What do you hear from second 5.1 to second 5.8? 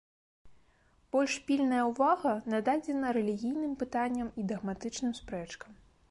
спрэчкам.